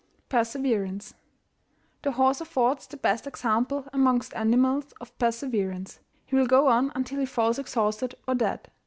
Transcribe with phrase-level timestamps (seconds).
[0.29, 1.13] PERSEVERANCE.
[2.01, 7.19] The horse affords the best example amongst animals of perseverance: he will go on until
[7.19, 8.71] he falls exhausted or dead.